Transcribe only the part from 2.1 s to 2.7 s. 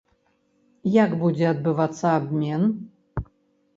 абмен?